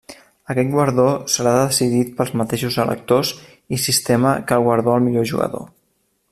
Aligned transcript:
Aquest 0.51 0.69
guardó 0.75 1.03
serà 1.33 1.51
decidit 1.59 2.15
pels 2.21 2.33
mateixos 2.41 2.79
electors 2.85 3.35
i 3.77 3.81
sistema 3.85 4.33
que 4.49 4.59
el 4.59 4.67
guardó 4.71 4.97
al 4.97 5.07
millor 5.09 5.31
jugador. 5.35 5.69